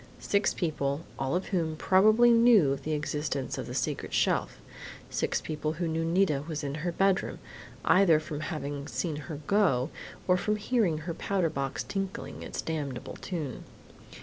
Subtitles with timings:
[0.17, 4.57] Six people, all of whom probably knew of the existence of the secret shelf....
[5.11, 7.37] Six people who knew Nita was in her bedroom,
[7.85, 9.91] either from having seen her go
[10.27, 13.63] or from hearing her powder box tinkling its damnable tune!...